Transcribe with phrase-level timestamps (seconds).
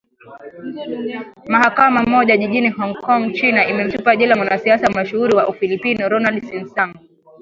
[1.47, 6.93] mahakama moja jijini hong kong china imemtupa jela mwanasiasa mashuhuri wa ufilipino ronald sinsang